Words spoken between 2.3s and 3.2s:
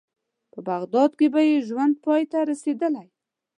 ته رسېدلی.